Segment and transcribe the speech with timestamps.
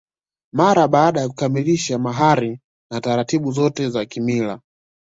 [0.53, 2.59] Mara baada ya kukamilisha mahari
[2.91, 4.59] na taratibu zote za kimila